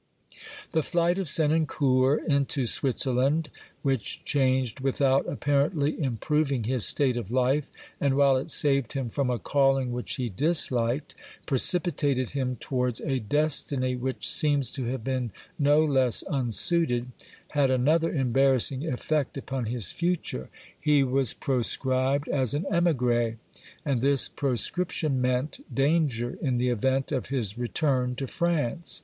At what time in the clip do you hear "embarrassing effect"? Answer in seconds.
18.11-19.37